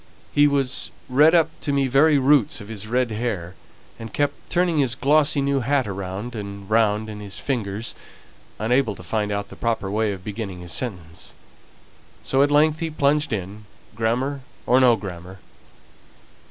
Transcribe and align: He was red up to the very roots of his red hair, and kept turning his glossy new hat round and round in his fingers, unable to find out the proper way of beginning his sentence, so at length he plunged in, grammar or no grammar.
He 0.33 0.47
was 0.47 0.89
red 1.07 1.35
up 1.35 1.51
to 1.59 1.71
the 1.71 1.87
very 1.87 2.17
roots 2.17 2.59
of 2.59 2.69
his 2.69 2.87
red 2.87 3.11
hair, 3.11 3.53
and 3.99 4.11
kept 4.11 4.49
turning 4.49 4.79
his 4.79 4.95
glossy 4.95 5.41
new 5.41 5.59
hat 5.59 5.85
round 5.85 6.33
and 6.33 6.67
round 6.67 7.07
in 7.07 7.19
his 7.19 7.37
fingers, 7.37 7.93
unable 8.57 8.95
to 8.95 9.03
find 9.03 9.31
out 9.31 9.49
the 9.49 9.55
proper 9.55 9.91
way 9.91 10.11
of 10.11 10.23
beginning 10.23 10.61
his 10.61 10.71
sentence, 10.71 11.35
so 12.23 12.41
at 12.41 12.49
length 12.49 12.79
he 12.79 12.89
plunged 12.89 13.31
in, 13.31 13.65
grammar 13.93 14.41
or 14.65 14.79
no 14.79 14.95
grammar. 14.95 15.37